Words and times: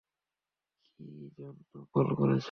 কী 0.85 1.05
জন্য 1.37 1.59
কল 1.93 2.07
করেছ? 2.15 2.39